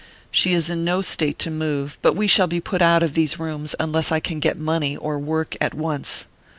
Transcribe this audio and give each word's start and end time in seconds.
She 0.31 0.53
is 0.53 0.71
in 0.71 0.83
no 0.83 1.03
state 1.03 1.37
to 1.37 1.51
move, 1.51 1.99
but 2.01 2.15
we 2.15 2.25
shall 2.25 2.47
be 2.47 2.59
put 2.59 2.81
out 2.81 3.03
of 3.03 3.13
these 3.13 3.37
rooms 3.39 3.75
unless 3.79 4.11
I 4.11 4.19
can 4.19 4.39
get 4.39 4.57
money 4.57 4.97
or 4.97 5.19
work 5.19 5.55
at 5.61 5.75
once. 5.75 6.25